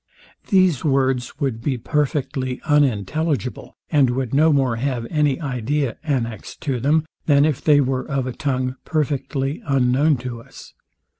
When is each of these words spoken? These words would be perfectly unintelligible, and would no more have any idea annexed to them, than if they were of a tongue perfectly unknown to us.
These 0.47 0.83
words 0.83 1.39
would 1.39 1.61
be 1.61 1.77
perfectly 1.77 2.59
unintelligible, 2.65 3.77
and 3.91 4.09
would 4.09 4.33
no 4.33 4.51
more 4.51 4.77
have 4.77 5.05
any 5.11 5.39
idea 5.39 5.95
annexed 6.03 6.59
to 6.61 6.79
them, 6.79 7.05
than 7.27 7.45
if 7.45 7.63
they 7.63 7.81
were 7.81 8.07
of 8.09 8.25
a 8.25 8.33
tongue 8.33 8.77
perfectly 8.83 9.61
unknown 9.63 10.17
to 10.17 10.41
us. 10.41 10.73